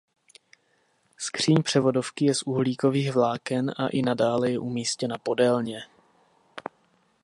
Skříň 1.17 1.63
převodovky 1.63 2.25
je 2.25 2.35
z 2.35 2.43
uhlíkových 2.43 3.13
vláken 3.13 3.71
a 3.77 3.87
i 3.87 4.01
nadále 4.01 4.51
je 4.51 4.59
umístěna 4.59 5.17
podélně. 5.17 5.83